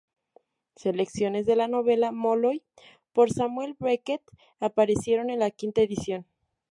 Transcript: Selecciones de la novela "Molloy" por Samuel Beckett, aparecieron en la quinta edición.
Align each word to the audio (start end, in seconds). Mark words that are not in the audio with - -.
Selecciones 0.77 1.45
de 1.45 1.55
la 1.55 1.67
novela 1.67 2.11
"Molloy" 2.11 2.63
por 3.13 3.29
Samuel 3.29 3.75
Beckett, 3.77 4.23
aparecieron 4.59 5.29
en 5.29 5.37
la 5.37 5.51
quinta 5.51 5.81
edición. 5.81 6.25